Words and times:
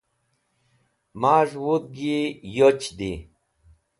maz̃h 1.21 1.55
wudg 1.63 1.93
yi 2.05 2.17
yoch 2.55 2.85
di 2.97 3.11